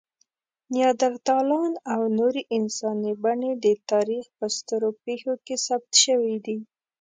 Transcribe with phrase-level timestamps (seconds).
[0.73, 6.57] نیاندرتالان او نورې انساني بڼې د تاریخ په سترو پېښو کې ثبت شوي دي.